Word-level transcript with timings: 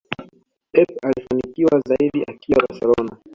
Pep 0.71 0.89
alifanikiwa 1.05 1.81
zaidi 1.87 2.23
akiwa 2.27 2.65
barcelona 2.69 3.17